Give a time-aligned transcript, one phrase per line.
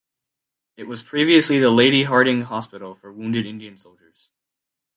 [0.77, 4.31] It was previously the Lady Hardinge Hospital for Wounded Indian Soldiers.